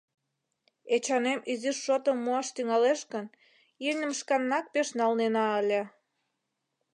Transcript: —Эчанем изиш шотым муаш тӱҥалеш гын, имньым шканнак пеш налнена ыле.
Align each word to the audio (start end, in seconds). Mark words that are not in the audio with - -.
—Эчанем 0.95 1.39
изиш 1.51 1.77
шотым 1.85 2.17
муаш 2.23 2.47
тӱҥалеш 2.55 3.01
гын, 3.13 3.25
имньым 3.87 4.13
шканнак 4.19 4.65
пеш 4.73 4.87
налнена 4.99 5.45
ыле. 5.61 5.81